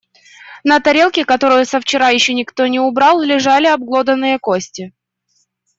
[0.63, 4.93] На тарелке, которую со вчера ещё никто не убрал, лежали обглоданные кости.